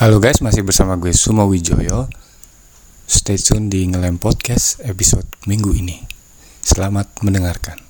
[0.00, 2.08] Halo guys, masih bersama gue Sumo Wijoyo.
[3.04, 6.00] Stay tune di Ngelem Podcast episode minggu ini.
[6.64, 7.89] Selamat mendengarkan.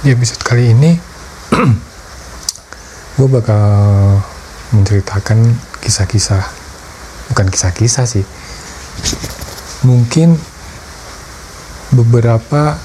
[0.00, 0.96] Di episode kali ini,
[3.20, 3.68] gue bakal
[4.72, 5.52] menceritakan
[5.84, 6.40] kisah-kisah,
[7.28, 8.24] bukan kisah-kisah sih,
[9.84, 10.40] mungkin
[11.92, 12.80] beberapa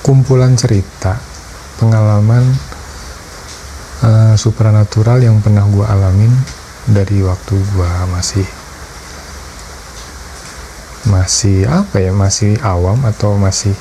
[0.00, 1.20] kumpulan cerita,
[1.76, 2.48] pengalaman
[4.08, 6.32] uh, supranatural yang pernah gue alamin
[6.88, 8.48] dari waktu gue masih
[11.12, 13.76] masih apa ya masih awam atau masih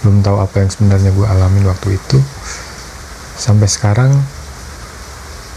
[0.00, 2.18] belum tahu apa yang sebenarnya gue alamin waktu itu.
[3.36, 4.12] Sampai sekarang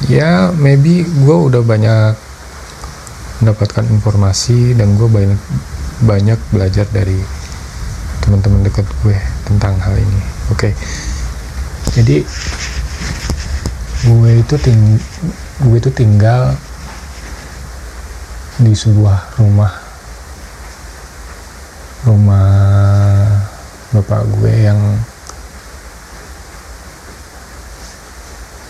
[0.08, 2.16] ya maybe gue udah banyak
[3.44, 5.40] mendapatkan informasi dan gue banyak
[6.04, 7.20] banyak belajar dari
[8.24, 10.22] teman-teman dekat gue tentang hal ini.
[10.52, 10.72] Oke.
[10.72, 10.74] Okay.
[11.94, 12.24] jadi
[14.04, 15.00] gue itu ting
[15.64, 16.56] gue itu tinggal
[18.60, 19.74] di sebuah rumah.
[22.04, 22.48] Rumah
[23.94, 24.80] bapak gue yang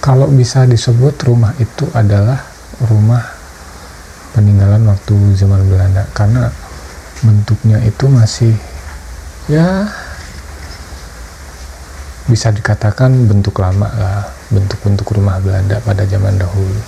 [0.03, 2.43] kalau bisa disebut rumah itu adalah
[2.91, 3.23] rumah
[4.35, 6.03] peninggalan waktu zaman Belanda.
[6.11, 6.51] Karena
[7.23, 8.51] bentuknya itu masih
[9.47, 9.87] ya
[12.27, 16.83] bisa dikatakan bentuk lama lah bentuk-bentuk rumah Belanda pada zaman dahulu.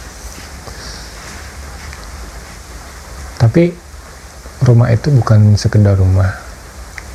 [3.39, 3.71] Tapi
[4.67, 6.44] rumah itu bukan sekedar rumah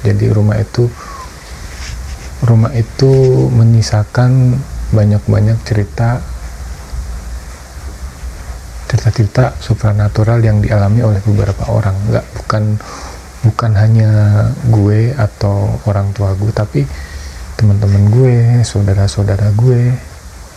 [0.01, 0.89] jadi rumah itu
[2.41, 3.13] rumah itu
[3.53, 4.57] menyisakan
[4.91, 6.25] banyak-banyak cerita
[8.91, 11.95] cerita-cerita supranatural yang dialami oleh beberapa orang.
[12.11, 12.63] Nggak bukan
[13.47, 14.11] bukan hanya
[14.67, 16.83] gue atau orang tua gue tapi
[17.55, 18.35] teman-teman gue
[18.67, 19.95] saudara-saudara gue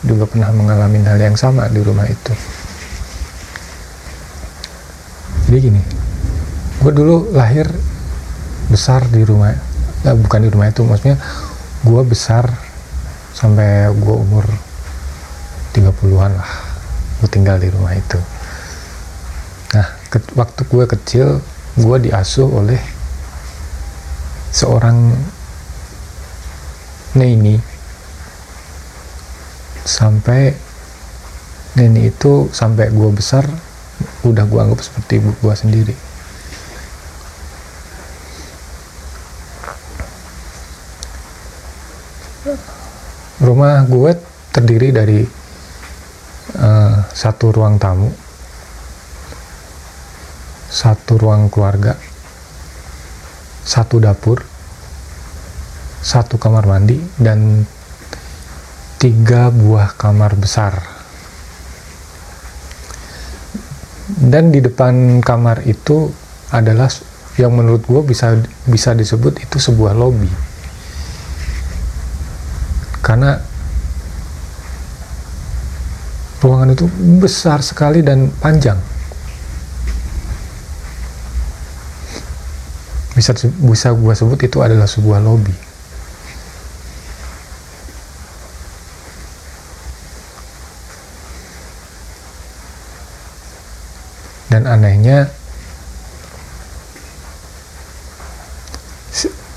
[0.04, 2.34] juga pernah mengalami hal yang sama di rumah itu.
[5.52, 5.82] Jadi gini
[6.82, 7.70] gue dulu lahir
[8.72, 9.52] besar di rumah
[10.04, 11.18] eh, bukan di rumah itu maksudnya
[11.84, 12.48] gue besar
[13.34, 14.46] sampai gue umur
[15.74, 16.52] 30-an lah
[17.24, 18.20] gue tinggal di rumah itu.
[19.74, 21.28] Nah ke, waktu gue kecil
[21.80, 22.80] gue diasuh oleh
[24.52, 25.16] seorang
[27.16, 27.58] neni.
[29.84, 30.52] Sampai
[31.80, 33.48] neni itu sampai gue besar
[34.28, 35.96] udah gue anggap seperti ibu gue sendiri
[43.54, 44.18] rumah gue
[44.50, 45.22] terdiri dari
[46.58, 48.10] uh, satu ruang tamu
[50.74, 51.94] satu ruang keluarga
[53.62, 54.42] satu dapur
[56.02, 57.64] satu kamar mandi dan
[59.00, 60.84] tiga buah kamar besar.
[64.04, 66.12] Dan di depan kamar itu
[66.52, 66.92] adalah
[67.40, 68.36] yang menurut gue bisa
[68.68, 70.53] bisa disebut itu sebuah lobby
[73.04, 73.36] karena
[76.40, 76.88] ruangan itu
[77.20, 78.80] besar sekali dan panjang.
[83.14, 85.54] Bisa bisa gua sebut itu adalah sebuah lobby.
[94.48, 95.34] Dan anehnya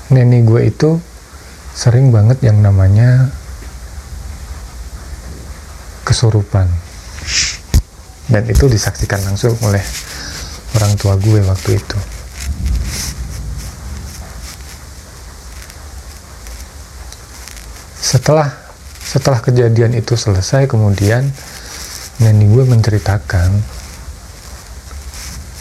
[0.09, 0.97] nenek gue itu
[1.77, 3.29] sering banget yang namanya
[6.07, 6.71] kesurupan.
[8.31, 9.83] Dan itu disaksikan langsung oleh
[10.79, 11.99] orang tua gue waktu itu.
[17.99, 18.47] Setelah
[19.03, 21.27] setelah kejadian itu selesai kemudian
[22.23, 23.51] nenek gue menceritakan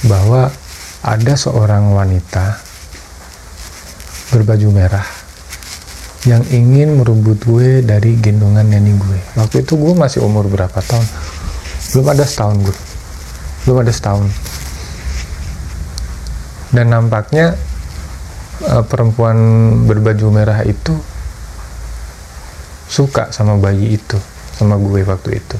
[0.06, 0.50] bahwa
[1.02, 2.58] ada seorang wanita
[4.34, 5.15] berbaju merah
[6.26, 9.18] yang ingin merebut gue dari gendongan nenek gue.
[9.38, 11.06] Waktu itu gue masih umur berapa tahun?
[11.94, 12.76] Belum ada setahun gue
[13.66, 14.30] belum ada setahun.
[16.70, 17.58] Dan nampaknya
[18.62, 19.36] uh, perempuan
[19.90, 20.94] berbaju merah itu
[22.86, 24.14] suka sama bayi itu
[24.54, 25.58] sama gue waktu itu.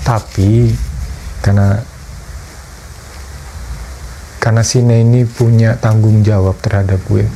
[0.00, 0.72] Tapi
[1.44, 1.84] karena
[4.40, 7.28] karena si ini punya tanggung jawab terhadap gue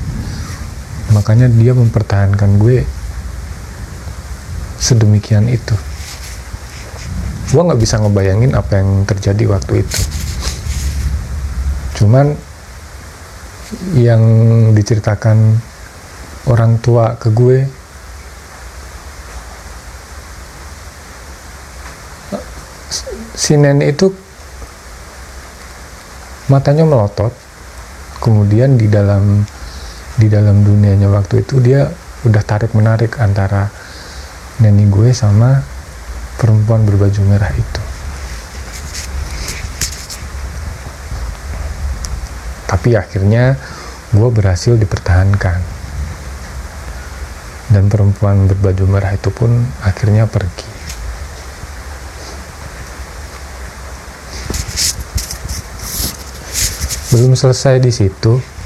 [1.13, 2.85] makanya dia mempertahankan gue
[4.79, 5.75] sedemikian itu.
[7.49, 10.01] Gue nggak bisa ngebayangin apa yang terjadi waktu itu.
[11.99, 12.37] Cuman
[13.97, 14.23] yang
[14.73, 15.61] diceritakan
[16.49, 17.69] orang tua ke gue
[23.37, 24.09] si nenek itu
[26.49, 27.31] matanya melotot
[28.25, 29.45] kemudian di dalam
[30.19, 31.87] di dalam dunianya waktu itu dia
[32.27, 33.71] udah tarik menarik antara
[34.59, 35.63] nenek gue sama
[36.35, 37.83] perempuan berbaju merah itu.
[42.67, 43.55] Tapi akhirnya
[44.11, 45.79] gue berhasil dipertahankan.
[47.69, 49.53] Dan perempuan berbaju merah itu pun
[49.85, 50.67] akhirnya pergi.
[57.13, 58.58] Belum selesai di situ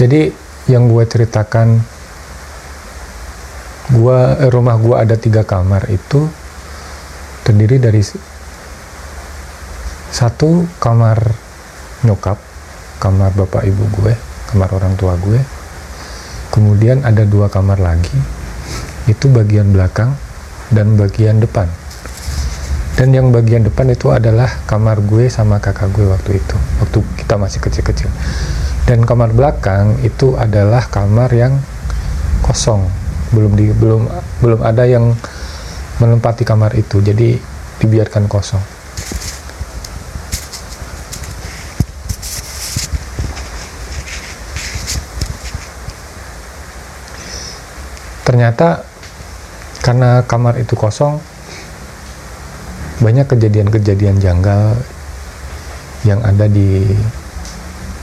[0.00, 0.32] jadi
[0.64, 1.76] yang gue ceritakan
[3.92, 6.24] gua rumah gua ada tiga kamar itu
[7.44, 8.00] terdiri dari
[10.08, 11.20] satu kamar
[12.08, 12.40] nyokap
[12.96, 14.16] kamar bapak ibu gue
[14.48, 15.36] kamar orang tua gue.
[16.50, 18.16] Kemudian ada dua kamar lagi
[19.04, 20.16] itu bagian belakang
[20.72, 21.68] dan bagian depan.
[22.98, 27.34] Dan yang bagian depan itu adalah kamar gue sama kakak gue waktu itu waktu kita
[27.40, 28.10] masih kecil-kecil
[28.90, 31.54] dan kamar belakang itu adalah kamar yang
[32.42, 32.90] kosong.
[33.30, 34.10] Belum di belum
[34.42, 35.14] belum ada yang
[36.02, 36.98] menempati kamar itu.
[36.98, 37.38] Jadi
[37.78, 38.58] dibiarkan kosong.
[48.26, 48.82] Ternyata
[49.86, 51.22] karena kamar itu kosong
[52.98, 54.74] banyak kejadian-kejadian janggal
[56.02, 56.90] yang ada di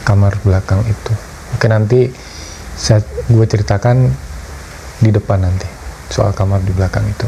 [0.07, 1.12] kamar belakang itu.
[1.59, 2.07] Oke nanti
[2.80, 4.07] saya gue ceritakan
[5.04, 5.68] di depan nanti
[6.07, 7.27] soal kamar di belakang itu.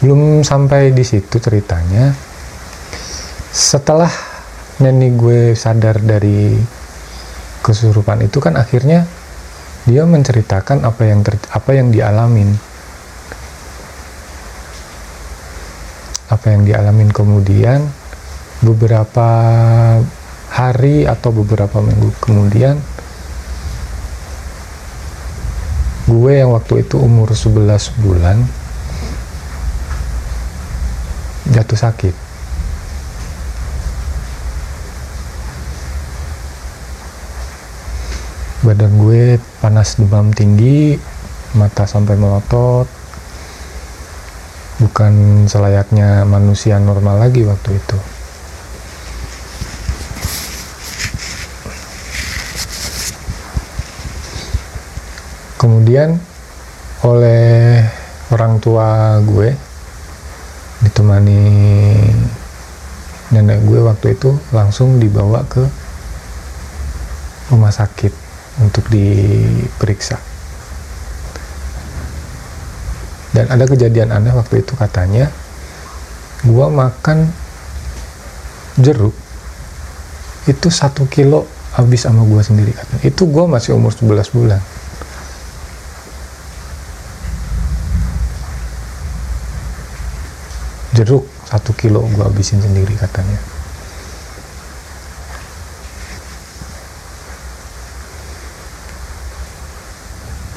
[0.00, 2.16] Belum sampai di situ ceritanya.
[3.52, 4.08] Setelah
[4.80, 6.56] nenek gue sadar dari
[7.64, 9.08] kesurupan itu kan akhirnya
[9.88, 12.56] dia menceritakan apa yang ter, apa yang dialamin.
[16.26, 17.86] Apa yang dialamin kemudian
[18.66, 19.28] beberapa
[20.50, 22.80] hari atau beberapa minggu kemudian
[26.06, 28.42] gue yang waktu itu umur 11 bulan
[31.50, 32.14] jatuh sakit.
[38.66, 40.98] Badan gue panas demam tinggi
[41.54, 42.90] mata sampai melotot.
[44.76, 48.15] Bukan selayaknya manusia normal lagi waktu itu
[55.86, 56.18] kemudian
[57.06, 57.78] oleh
[58.34, 59.54] orang tua gue
[60.82, 61.46] ditemani
[63.30, 65.62] nenek gue waktu itu langsung dibawa ke
[67.54, 68.10] rumah sakit
[68.66, 70.18] untuk diperiksa.
[73.30, 75.30] Dan ada kejadian aneh waktu itu katanya
[76.42, 77.30] gue makan
[78.82, 79.14] jeruk
[80.50, 81.46] itu satu kilo
[81.78, 83.06] habis sama gue sendiri katanya.
[83.06, 84.58] Itu gue masih umur 11 bulan
[90.96, 93.36] jeruk satu kilo gue habisin sendiri katanya.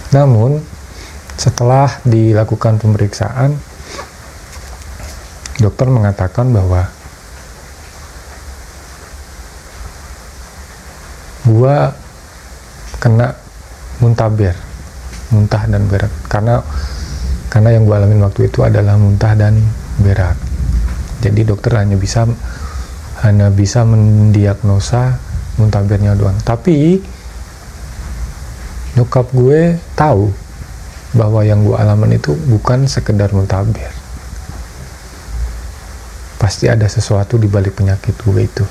[0.10, 0.58] Namun
[1.38, 3.54] setelah dilakukan pemeriksaan
[5.62, 6.88] dokter mengatakan bahwa
[11.46, 11.94] gua
[12.98, 13.38] kena
[14.02, 14.56] muntaber
[15.30, 16.12] muntah dan berat.
[16.26, 16.64] Karena
[17.54, 19.58] karena yang gue alamin waktu itu adalah muntah dan
[20.02, 20.38] berat.
[21.20, 22.24] Jadi dokter hanya bisa
[23.24, 25.20] hanya bisa mendiagnosa
[25.60, 26.40] muntabernya doang.
[26.42, 27.04] Tapi
[28.96, 30.32] nyokap gue tahu
[31.14, 34.00] bahwa yang gue alamin itu bukan sekedar muntaber
[36.40, 38.66] pasti ada sesuatu di balik penyakit gue itu.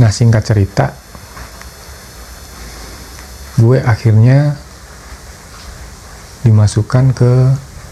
[0.00, 0.96] Nah singkat cerita
[3.60, 4.56] gue akhirnya
[6.48, 7.32] dimasukkan ke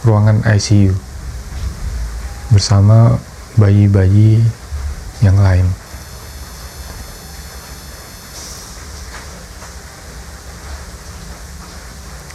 [0.01, 0.97] ruangan ICU
[2.49, 3.21] bersama
[3.61, 4.41] bayi-bayi
[5.21, 5.69] yang lain.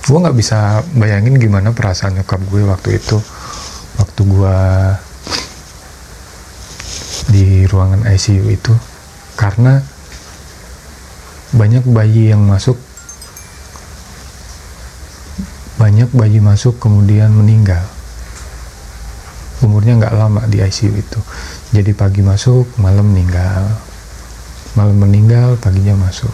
[0.05, 3.17] Gue nggak bisa bayangin gimana perasaan nyokap gue waktu itu,
[3.97, 4.57] waktu gue
[7.33, 8.73] di ruangan ICU itu,
[9.33, 9.81] karena
[11.55, 12.77] banyak bayi yang masuk
[15.83, 17.83] banyak bayi masuk kemudian meninggal.
[19.59, 21.19] Umurnya nggak lama di ICU itu.
[21.75, 23.67] Jadi pagi masuk malam meninggal.
[24.79, 26.31] Malam meninggal paginya masuk.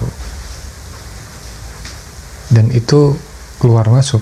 [2.53, 3.18] Dan itu
[3.58, 4.22] keluar masuk.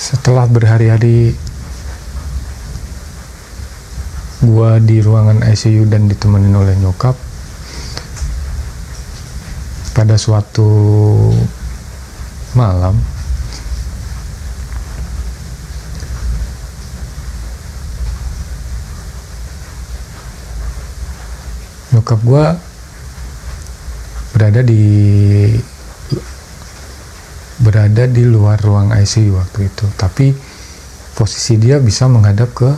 [0.00, 1.36] Setelah berhari-hari
[4.40, 7.31] gua di ruangan ICU dan ditemenin oleh nyokap
[9.92, 10.68] pada suatu
[12.56, 12.96] malam
[21.92, 22.56] nyokap gua
[24.32, 24.82] berada di
[27.60, 30.32] berada di luar ruang ICU waktu itu tapi
[31.12, 32.70] posisi dia bisa menghadap ke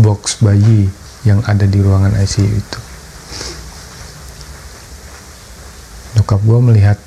[0.00, 0.88] box bayi
[1.28, 2.85] yang ada di ruangan ICU itu.
[6.36, 6.98] Nyokap gue melihat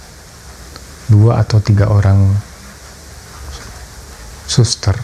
[1.06, 2.34] dua atau tiga orang
[4.50, 4.98] suster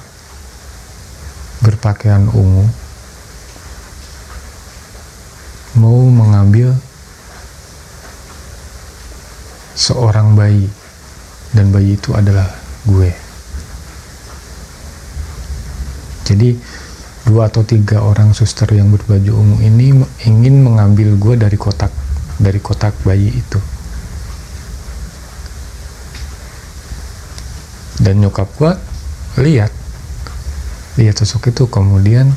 [1.62, 2.66] berpakaian ungu
[5.78, 6.74] mau mengambil
[9.78, 10.66] seorang bayi
[11.54, 12.50] dan bayi itu adalah
[12.90, 13.14] gue.
[16.26, 16.58] Jadi
[17.30, 19.94] dua atau tiga orang suster yang berbaju ungu ini
[20.26, 21.94] ingin mengambil gue dari kotak
[22.42, 23.75] dari kotak bayi itu
[28.06, 28.72] dan nyokap gue
[29.42, 29.74] lihat.
[31.02, 32.30] Lihat sosok itu kemudian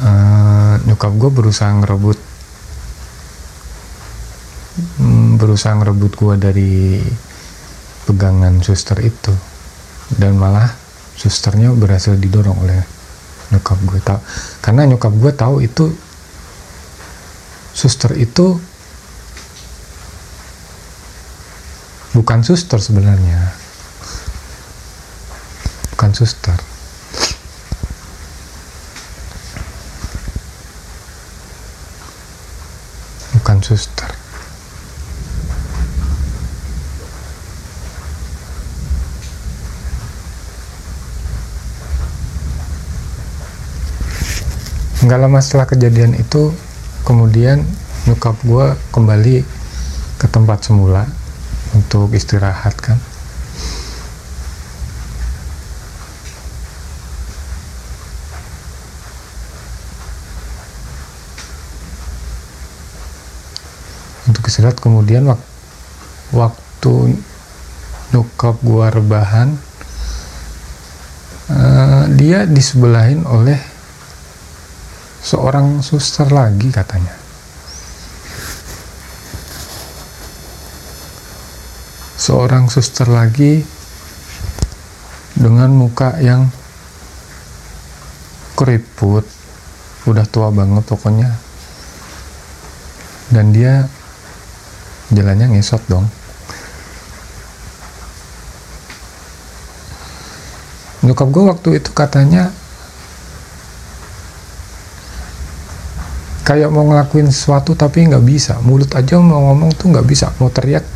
[0.00, 2.18] uh, nyokap gue berusaha ngerebut
[5.04, 6.72] hmm, berusaha ngerebut gue dari
[8.08, 9.36] pegangan suster itu.
[10.16, 10.72] Dan malah
[11.12, 12.80] susternya berhasil didorong oleh
[13.52, 14.20] nyokap gue tahu
[14.58, 15.86] karena nyokap gue tahu itu
[17.70, 18.58] suster itu
[22.16, 23.52] bukan suster sebenarnya.
[25.92, 26.56] Bukan suster.
[33.36, 34.08] Bukan suster.
[45.04, 46.50] Nggak lama setelah kejadian itu
[47.04, 47.60] kemudian
[48.08, 49.44] nyokap gue kembali
[50.16, 51.04] ke tempat semula
[51.76, 52.96] untuk istirahat kan
[64.24, 65.38] untuk istirahat kemudian wak
[66.32, 67.20] waktu
[68.16, 69.48] nyokap gue rebahan
[71.52, 73.58] uh, dia disebelahin oleh
[75.26, 77.25] seorang suster lagi katanya.
[82.26, 83.62] Seorang suster lagi
[85.38, 86.50] dengan muka yang
[88.58, 89.22] keriput,
[90.10, 91.30] udah tua banget pokoknya.
[93.30, 93.86] Dan dia
[95.14, 96.10] jalannya ngesot dong.
[101.06, 102.50] Nyokap gue waktu itu katanya
[106.42, 110.50] kayak mau ngelakuin sesuatu tapi nggak bisa mulut aja mau ngomong tuh nggak bisa mau
[110.50, 110.95] teriak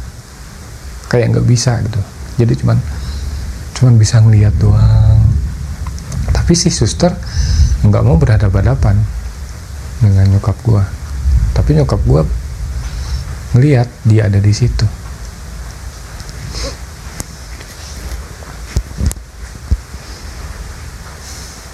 [1.10, 1.98] kayak nggak bisa gitu.
[2.38, 2.78] Jadi cuman
[3.74, 5.18] cuman bisa ngeliat doang.
[6.30, 7.10] Tapi si suster
[7.82, 8.94] nggak mau berhadapan-hadapan
[9.98, 10.86] dengan nyokap gua.
[11.50, 12.22] Tapi nyokap gua
[13.58, 14.86] ngeliat dia ada di situ.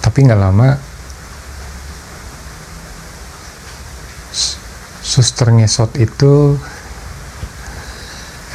[0.01, 0.69] Tapi nggak lama
[5.05, 6.57] suster ngesot itu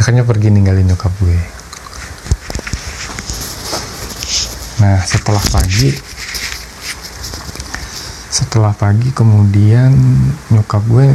[0.02, 1.38] akhirnya pergi ninggalin nyokap gue.
[4.82, 5.94] Nah setelah pagi
[8.35, 9.94] setelah pagi kemudian
[10.50, 11.06] nyokap gue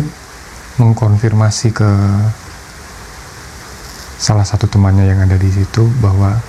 [0.79, 1.89] mengkonfirmasi ke
[4.15, 6.39] salah satu temannya yang ada di situ bahwa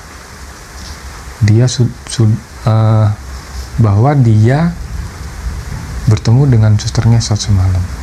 [1.42, 3.11] dia su, su, uh,
[3.83, 4.71] bahwa dia
[6.07, 7.98] bertemu dengan suster ngesot semalam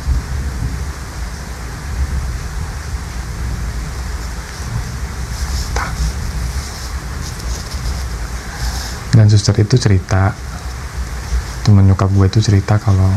[9.16, 10.36] dan suster itu cerita.
[11.64, 13.08] Teman nyokap gue itu cerita kalau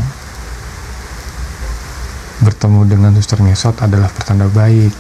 [2.40, 4.96] bertemu dengan suster ngesot adalah pertanda baik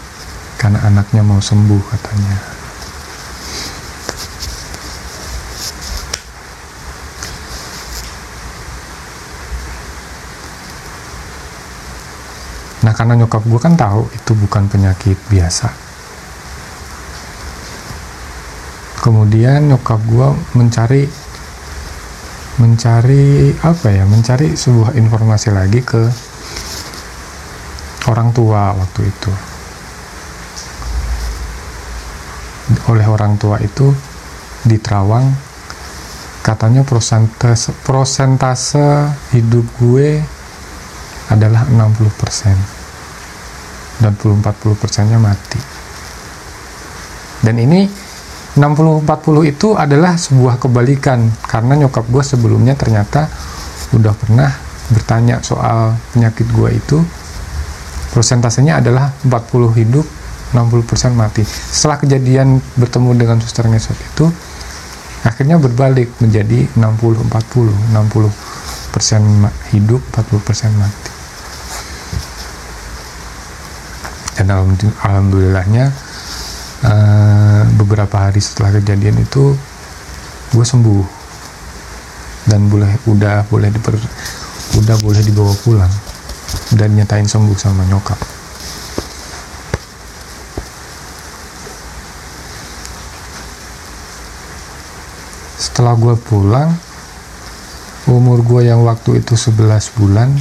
[0.60, 2.38] karena anaknya mau sembuh katanya.
[12.84, 15.88] Nah karena nyokap gue kan tahu itu bukan penyakit biasa
[19.09, 21.09] kemudian nyokap gue mencari
[22.61, 26.05] mencari apa ya mencari sebuah informasi lagi ke
[28.05, 29.33] orang tua waktu itu.
[32.85, 33.89] Oleh orang tua itu
[34.61, 35.25] di Terawang
[36.45, 40.21] katanya prosentase prosentase hidup gue
[41.33, 44.45] adalah 60% dan 40
[44.77, 45.57] persennya mati.
[47.41, 48.08] Dan ini
[48.59, 51.31] 60-40 itu adalah sebuah kebalikan.
[51.47, 53.31] Karena nyokap gue sebelumnya ternyata
[53.95, 54.51] udah pernah
[54.91, 56.99] bertanya soal penyakit gue itu.
[58.11, 60.05] Persentasenya adalah 40 hidup
[60.51, 61.45] 60% mati.
[61.47, 64.25] Setelah kejadian bertemu dengan suster ngesot itu
[65.23, 69.21] akhirnya berbalik menjadi 60-40 60 persen
[69.71, 71.11] hidup 40 persen mati.
[74.39, 74.47] Dan
[75.03, 75.85] alhamdulillahnya
[76.87, 77.49] uh,
[77.79, 79.55] beberapa hari setelah kejadian itu
[80.51, 81.07] gue sembuh.
[82.51, 83.95] Dan boleh udah boleh diper
[84.83, 85.93] udah boleh dibawa pulang.
[86.75, 88.19] Dan nyatain sembuh sama nyokap.
[95.55, 96.69] Setelah gue pulang
[98.09, 100.33] umur gue yang waktu itu 11 bulan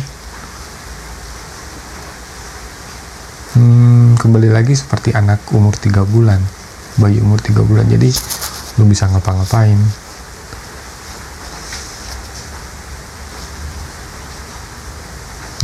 [4.18, 6.42] kembali lagi seperti anak umur tiga bulan
[6.98, 7.86] bayi umur tiga bulan.
[7.86, 8.10] Jadi
[8.78, 9.78] lu bisa ngapa-ngapain.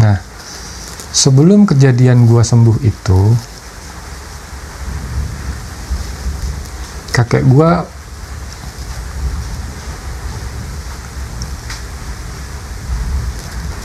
[0.03, 0.19] Nah
[1.15, 3.21] sebelum kejadian gua sembuh itu
[7.15, 7.87] kakek gua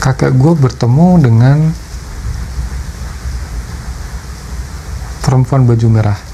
[0.00, 1.58] kakek gue bertemu dengan
[5.20, 6.29] perempuan baju merah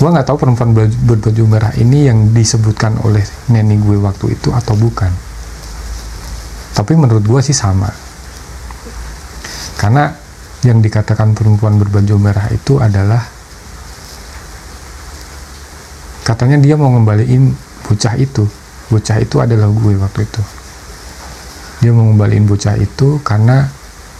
[0.00, 0.72] gue nggak tahu perempuan
[1.04, 3.20] berbaju merah ini yang disebutkan oleh
[3.52, 5.12] neni gue waktu itu atau bukan.
[6.72, 7.92] Tapi menurut gue sih sama.
[9.76, 10.08] Karena
[10.64, 13.20] yang dikatakan perempuan berbaju merah itu adalah
[16.24, 17.52] katanya dia mau ngembaliin
[17.84, 18.48] bocah itu.
[18.88, 20.42] Bocah itu adalah gue waktu itu.
[21.84, 23.68] Dia mau ngembaliin bocah itu karena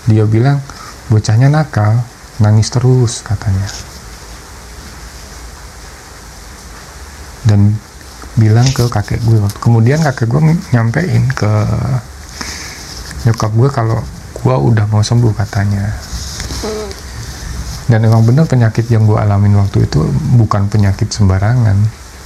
[0.05, 0.61] dia bilang
[1.09, 2.05] bocahnya nakal
[2.37, 3.90] nangis terus katanya
[7.47, 7.77] dan
[8.39, 11.51] bilang ke kakek gue kemudian kakek gue nyampein ke
[13.29, 14.01] nyokap gue kalau
[14.41, 15.93] gue udah mau sembuh katanya.
[17.91, 19.99] Dan emang bener penyakit yang gue alamin waktu itu
[20.39, 21.75] bukan penyakit sembarangan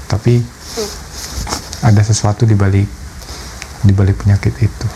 [0.04, 0.44] tapi
[1.80, 2.88] ada sesuatu di balik
[3.80, 4.88] di balik penyakit itu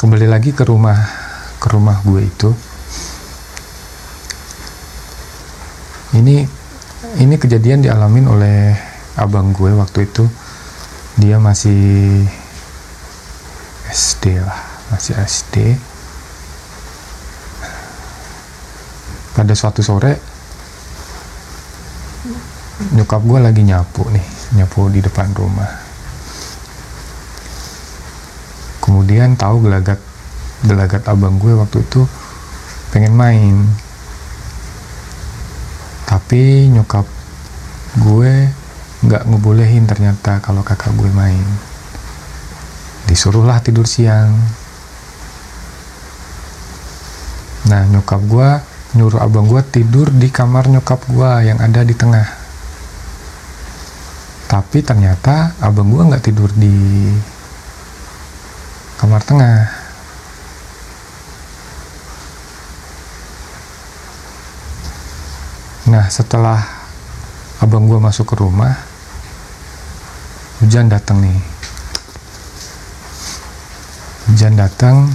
[0.00, 0.96] kembali lagi ke rumah
[1.60, 2.48] ke rumah gue itu.
[6.16, 6.48] Ini
[7.20, 8.72] ini kejadian dialamin oleh
[9.20, 10.24] abang gue waktu itu.
[11.20, 12.24] Dia masih
[13.92, 15.76] SD lah masih SD
[19.36, 20.16] pada suatu sore
[22.96, 24.24] nyokap gue lagi nyapu nih
[24.56, 25.68] nyapu di depan rumah.
[28.80, 30.09] Kemudian tahu gelagat
[30.64, 32.04] gelagat abang gue waktu itu
[32.92, 33.56] pengen main.
[36.04, 37.06] Tapi nyokap
[38.02, 38.32] gue
[39.00, 41.46] nggak ngebolehin ternyata kalau kakak gue main.
[43.08, 44.36] Disuruhlah tidur siang.
[47.70, 48.50] Nah nyokap gue
[48.98, 52.26] nyuruh abang gue tidur di kamar nyokap gue yang ada di tengah.
[54.50, 57.06] Tapi ternyata abang gue nggak tidur di
[58.98, 59.79] kamar tengah
[65.90, 66.62] nah setelah
[67.58, 68.78] abang gue masuk ke rumah
[70.62, 71.34] hujan datang nih.
[74.30, 75.10] Hujan datang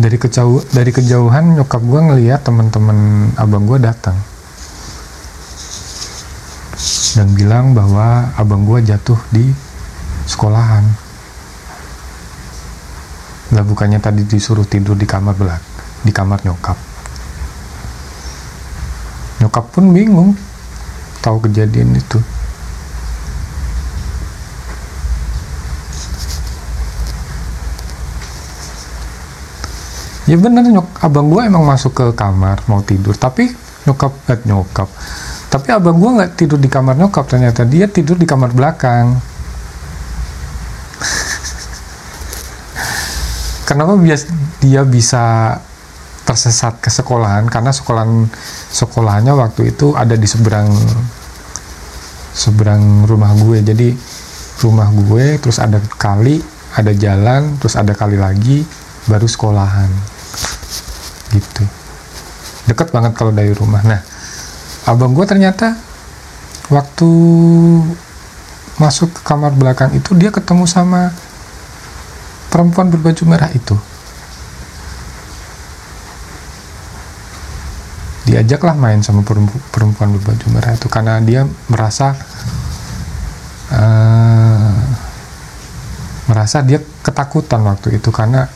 [0.00, 4.16] dari kejauh dari kejauhan nyokap gue ngeliat teman-teman abang gue datang.
[7.12, 9.52] Dan bilang bahwa abang gue jatuh di
[10.24, 10.88] sekolahan.
[13.52, 16.76] Lah bukannya tadi disuruh tidur di kamar belak di kamar nyokap.
[19.40, 20.36] Nyokap pun bingung
[21.20, 22.20] tahu kejadian itu.
[30.28, 33.50] Ya bener nyok abang gue emang masuk ke kamar mau tidur tapi
[33.82, 34.86] nyokap eh, nyokap.
[35.50, 39.18] Tapi abang gue nggak tidur di kamar nyokap ternyata dia tidur di kamar belakang.
[43.66, 44.30] Kenapa bias
[44.62, 45.58] dia bisa
[46.30, 48.30] tersesat ke sekolahan karena sekolahan
[48.70, 50.70] sekolahnya waktu itu ada di seberang
[52.30, 53.58] seberang rumah gue.
[53.66, 53.90] Jadi
[54.62, 56.38] rumah gue terus ada kali
[56.78, 58.62] ada jalan terus ada kali lagi
[59.10, 59.90] baru sekolahan.
[61.34, 61.66] Gitu.
[62.70, 63.82] Deket banget kalau dari rumah.
[63.82, 63.98] Nah
[64.86, 65.74] abang gue ternyata
[66.70, 67.10] waktu
[68.78, 71.10] masuk ke kamar belakang itu dia ketemu sama
[72.54, 73.74] perempuan berbaju merah itu
[78.30, 79.26] diajaklah main sama
[79.74, 80.86] perempuan berbaju merah itu.
[80.86, 82.14] Karena dia merasa
[83.74, 84.78] uh,
[86.30, 88.14] merasa dia ketakutan waktu itu.
[88.14, 88.46] Karena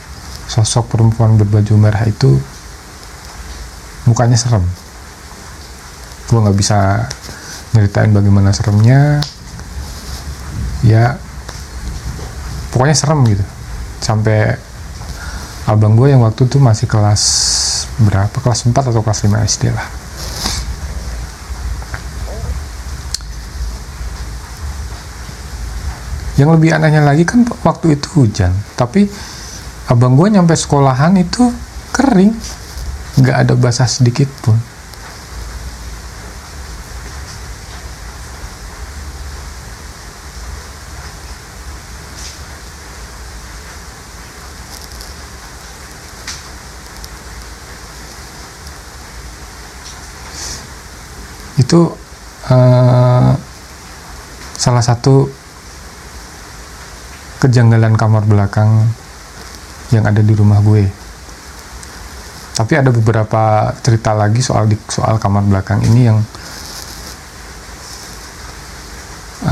[0.47, 2.39] sosok perempuan berbaju merah itu
[4.07, 4.63] mukanya serem.
[6.31, 7.11] Gue nggak bisa
[7.75, 9.19] nyeritain bagaimana seremnya.
[10.87, 11.19] Ya
[12.71, 13.43] pokoknya serem gitu.
[13.99, 14.55] Sampai
[15.67, 17.23] abang gue yang waktu itu masih kelas
[18.01, 18.35] berapa?
[18.39, 19.87] Kelas 4 atau kelas 5 SD lah.
[26.35, 28.51] Yang lebih anehnya lagi kan waktu itu hujan.
[28.75, 29.07] Tapi
[29.87, 31.47] abang gue nyampe sekolahan itu
[31.95, 32.35] kering.
[33.15, 34.74] Nggak ada basah sedikit pun
[51.55, 51.91] itu
[52.51, 53.31] uh,
[54.55, 55.27] salah satu
[57.39, 58.87] kejanggalan kamar belakang
[59.93, 60.87] yang ada di rumah gue.
[62.55, 66.19] Tapi ada beberapa cerita lagi soal di soal kamar belakang ini yang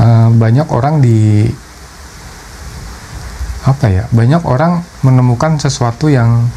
[0.00, 1.48] uh, banyak orang di
[3.64, 6.48] apa ya banyak orang menemukan sesuatu yang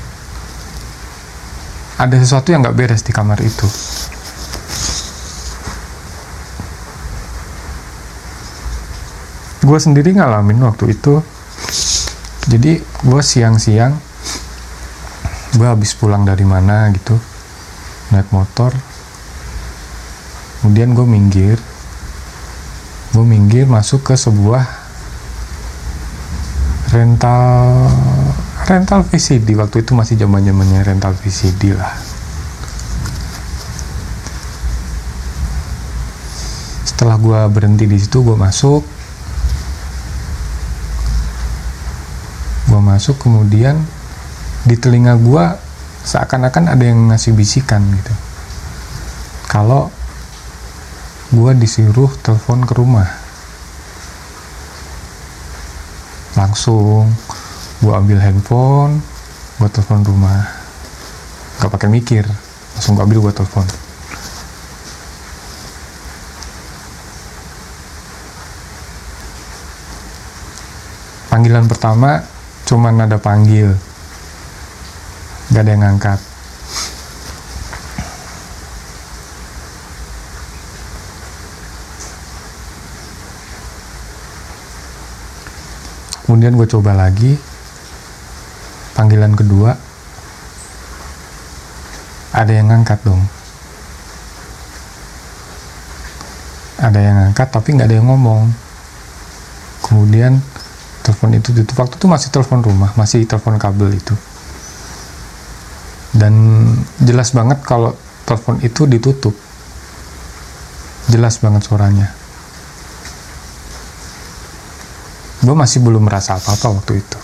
[1.95, 3.63] ada sesuatu yang nggak beres di kamar itu
[9.67, 11.19] gue sendiri ngalamin waktu itu.
[12.47, 13.99] Jadi gue siang-siang
[15.60, 17.19] gue habis pulang dari mana gitu
[18.15, 18.71] naik motor.
[20.63, 21.60] Kemudian gue minggir.
[23.12, 24.63] Gue minggir masuk ke sebuah
[26.95, 27.91] rental
[28.71, 31.91] rental VCD waktu itu masih zaman zamannya rental VCD lah.
[36.88, 38.95] Setelah gue berhenti di situ gue masuk
[42.67, 43.77] gue masuk kemudian
[44.65, 45.45] di telinga gue
[46.01, 48.13] seakan-akan ada yang ngasih bisikan gitu.
[49.45, 49.93] Kalau
[51.29, 53.05] gue disuruh telepon ke rumah.
[56.33, 57.13] Langsung
[57.86, 58.97] gue ambil handphone
[59.62, 60.49] gue telepon rumah.
[61.62, 62.25] Gak pakai mikir
[62.73, 63.69] langsung gue ambil gue telepon.
[71.29, 72.37] Panggilan pertama
[72.67, 73.71] cuman ada panggil.
[75.56, 76.19] Gak ada yang ngangkat.
[86.27, 87.39] Kemudian gue coba lagi.
[88.99, 89.80] Panggilan kedua.
[92.36, 93.23] Ada yang ngangkat dong.
[96.84, 98.51] Ada yang ngangkat tapi nggak ada yang ngomong.
[99.88, 100.43] Kemudian
[101.08, 104.12] telepon itu ditutup waktu itu masih telepon rumah masih telepon kabel itu.
[106.12, 106.34] Dan
[107.00, 107.96] jelas banget kalau
[108.28, 109.32] telepon itu ditutup.
[111.08, 112.12] Jelas banget suaranya.
[115.39, 117.20] Gue masih belum merasa apa-apa waktu itu.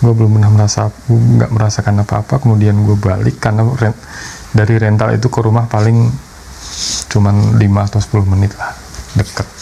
[0.00, 3.96] Gue belum pernah merasa nggak merasakan apa-apa kemudian gue balik karena rent,
[4.56, 6.08] dari rental itu ke rumah paling
[7.12, 8.72] cuman 5 atau 10 menit lah
[9.16, 9.55] deket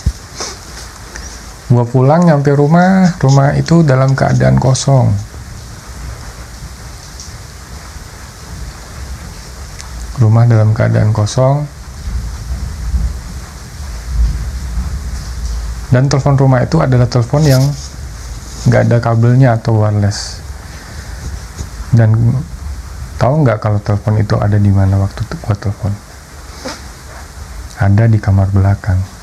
[1.65, 5.09] gue pulang nyampe rumah rumah itu dalam keadaan kosong.
[10.21, 11.65] Rumah dalam keadaan kosong.
[15.89, 17.63] Dan telepon rumah itu adalah telepon yang
[18.69, 20.45] nggak ada kabelnya atau wireless.
[21.97, 22.13] Dan
[23.17, 25.93] tahu nggak kalau telepon itu ada di mana waktu gua telepon?
[27.81, 29.14] Ada di kamar belakang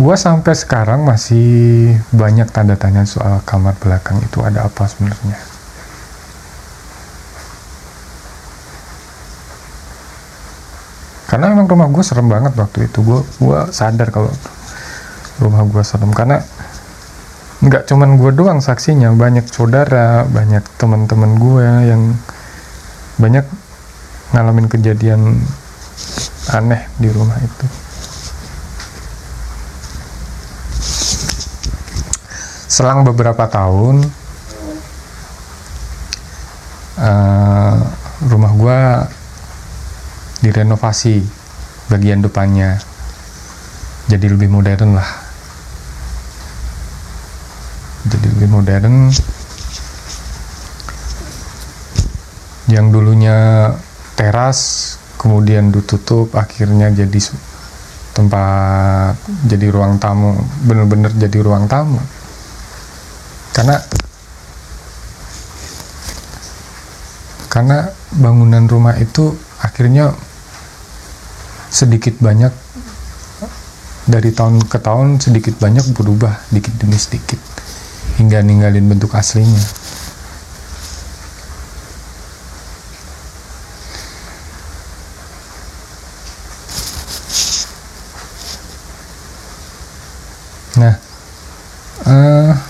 [0.00, 5.36] gua sampai sekarang masih banyak tanda tanya soal kamar belakang itu ada apa sebenarnya.
[11.28, 13.04] Karena emang rumah gue serem banget waktu itu.
[13.04, 14.32] Gue gua sadar kalau
[15.38, 16.10] rumah gue serem.
[16.10, 16.42] Karena
[17.60, 19.12] nggak cuman gue doang saksinya.
[19.14, 22.02] Banyak saudara banyak teman-teman gue yang
[23.20, 23.44] banyak
[24.32, 25.44] ngalamin kejadian
[26.50, 27.89] aneh di rumah itu
[32.80, 34.08] selang beberapa tahun
[36.96, 37.76] uh,
[38.24, 38.80] rumah gue
[40.48, 41.20] direnovasi
[41.92, 42.80] bagian depannya.
[44.08, 45.10] Jadi lebih modern lah.
[48.08, 49.12] Jadi lebih modern.
[52.64, 53.36] Yang dulunya
[54.16, 57.28] teras kemudian ditutup akhirnya jadi
[58.16, 60.32] tempat jadi ruang tamu
[60.64, 62.00] bener-bener jadi ruang tamu
[63.50, 63.76] karena
[67.50, 70.14] karena bangunan rumah itu akhirnya
[71.70, 72.54] sedikit banyak
[74.06, 77.38] dari tahun ke tahun sedikit banyak berubah dikit demi sedikit
[78.18, 79.62] hingga ninggalin bentuk aslinya.
[90.78, 90.94] Nah
[92.06, 92.69] uh,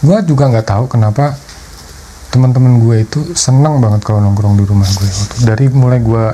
[0.00, 1.36] gue juga nggak tahu kenapa
[2.32, 5.10] teman-teman gue itu senang banget kalau nongkrong di rumah gue
[5.44, 6.24] dari mulai gue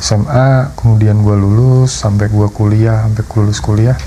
[0.00, 3.98] SMA kemudian gue lulus sampai gue kuliah sampai lulus kuliah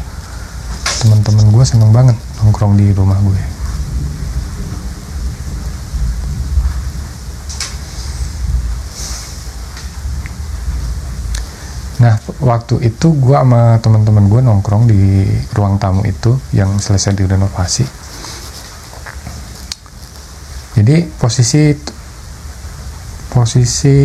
[1.05, 3.41] teman-teman gue seneng banget nongkrong di rumah gue
[12.01, 15.21] Nah, waktu itu gue sama teman-teman gue nongkrong di
[15.53, 17.85] ruang tamu itu yang selesai direnovasi.
[20.71, 21.75] Jadi posisi
[23.31, 23.99] posisi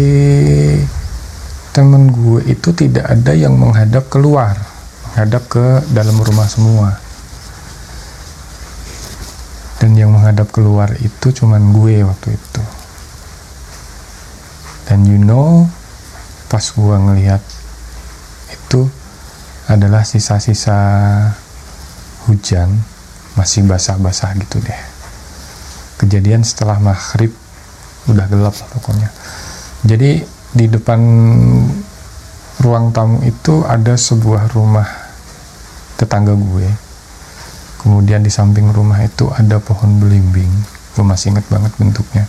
[1.70, 4.56] temen gue itu tidak ada yang menghadap keluar
[5.16, 7.00] menghadap ke dalam rumah semua.
[9.80, 12.62] Dan yang menghadap keluar itu cuman gue waktu itu.
[14.84, 15.64] Dan you know
[16.52, 17.42] pas gue ngelihat
[18.52, 18.86] itu
[19.66, 20.78] adalah sisa-sisa
[22.28, 22.70] hujan
[23.34, 24.95] masih basah-basah gitu deh
[25.96, 27.32] kejadian setelah maghrib
[28.06, 29.10] udah gelap pokoknya.
[29.82, 30.22] Jadi
[30.56, 31.00] di depan
[32.62, 34.86] ruang tamu itu ada sebuah rumah
[36.00, 36.68] tetangga gue.
[37.82, 40.50] Kemudian di samping rumah itu ada pohon belimbing.
[40.96, 42.24] Gue masih inget banget bentuknya.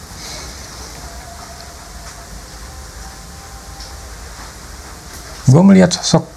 [5.47, 6.27] Gue melihat sosok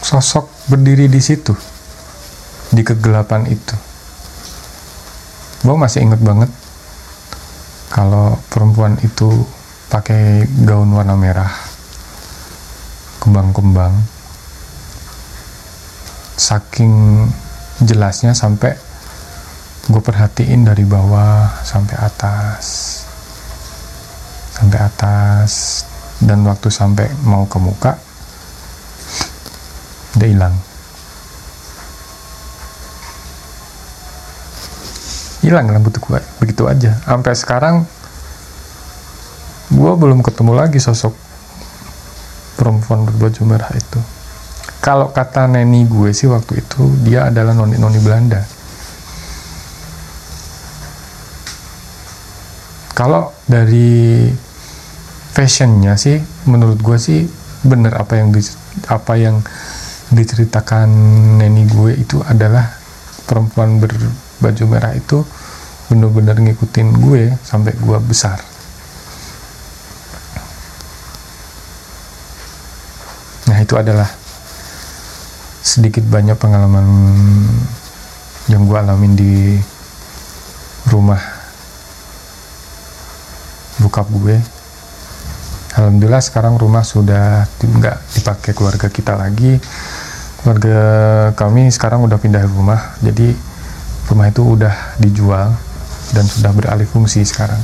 [0.00, 1.52] sosok berdiri di situ
[2.70, 3.74] di kegelapan itu
[5.64, 6.50] gue masih inget banget
[7.88, 9.46] kalau perempuan itu
[9.88, 11.52] pakai gaun warna merah
[13.22, 13.94] kembang-kembang
[16.36, 17.24] saking
[17.80, 18.76] jelasnya sampai
[19.86, 22.64] gue perhatiin dari bawah sampai atas
[24.52, 25.52] sampai atas
[26.20, 27.92] dan waktu sampai mau ke muka
[30.16, 30.56] udah hilang
[35.46, 36.98] hilang rambut gue begitu aja.
[37.06, 37.86] Sampai sekarang
[39.70, 41.14] gue belum ketemu lagi sosok
[42.58, 44.02] perempuan berbaju merah itu.
[44.82, 48.42] Kalau kata neni gue sih waktu itu dia adalah noni noni Belanda.
[52.96, 54.26] Kalau dari
[55.30, 56.18] fashionnya sih
[56.50, 57.22] menurut gue sih
[57.62, 58.40] bener apa yang di,
[58.88, 59.44] apa yang
[60.10, 60.88] diceritakan
[61.38, 62.72] neni gue itu adalah
[63.26, 63.78] perempuan
[64.38, 65.24] berbaju merah itu
[65.86, 68.40] bener-bener ngikutin gue sampai gue besar
[73.46, 74.10] Nah, itu adalah
[75.62, 76.82] sedikit banyak pengalaman
[78.50, 79.54] yang gue alamin di
[80.90, 81.22] rumah
[83.78, 84.42] bokap gue
[85.76, 89.60] Alhamdulillah sekarang rumah sudah nggak dipakai keluarga kita lagi.
[90.40, 90.80] Keluarga
[91.36, 93.36] kami sekarang udah pindah rumah, jadi
[94.10, 95.54] rumah itu udah dijual
[96.14, 97.58] dan sudah beralih fungsi sekarang.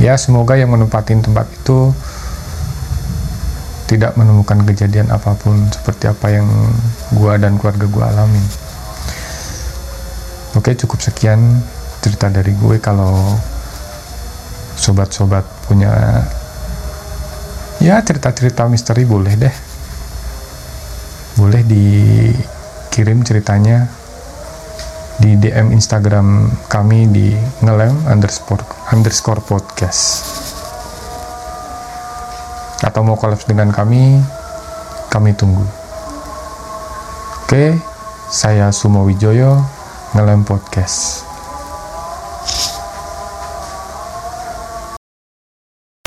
[0.00, 1.92] Ya semoga yang menempatin tempat itu
[3.90, 6.46] tidak menemukan kejadian apa pun seperti apa yang
[7.14, 8.42] gua dan keluarga gua alami.
[10.58, 11.62] Oke cukup sekian
[12.00, 13.36] cerita dari gue kalau
[14.80, 15.92] sobat-sobat punya
[17.78, 19.56] ya cerita-cerita misteri boleh deh
[21.36, 23.99] boleh dikirim ceritanya
[25.20, 30.24] di DM Instagram kami di ngelem underscore podcast.
[32.80, 34.18] Atau mau kolaps dengan kami
[35.12, 35.62] kami tunggu.
[37.44, 37.76] Oke
[38.30, 39.60] saya Sumo Wijoyo
[40.14, 41.29] ngelem podcast